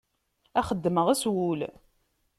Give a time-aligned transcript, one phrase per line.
[0.59, 1.61] A xeddmeɣ s wul.